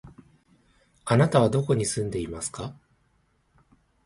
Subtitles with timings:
[1.05, 2.75] あなたはどこに住んでいますか？